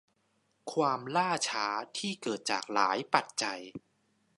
[0.73, 1.67] ความล่าช้า
[1.97, 3.59] ที่เกิดจากหลายปัจจัย